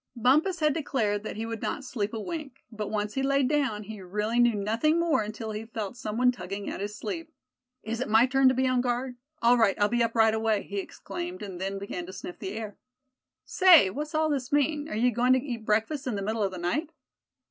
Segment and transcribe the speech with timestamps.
[0.15, 3.83] Bumpus had declared that he would not sleep a wink; but once he lay down,
[3.83, 7.27] he really knew nothing more until he felt some one tugging at his sleeve.
[7.83, 9.17] "Is it my turn to be on guard?
[9.43, 12.53] All right, I'll be up right away!" he exclaimed, and then began to sniff the
[12.53, 12.77] air.
[13.45, 16.49] "Say, what's all this mean; are you goin' to eat breakfast in the middle of
[16.49, 16.89] the night?"